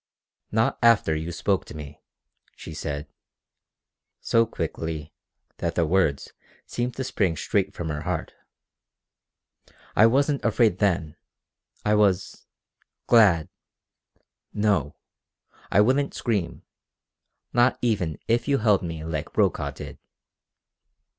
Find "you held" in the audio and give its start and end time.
18.47-18.81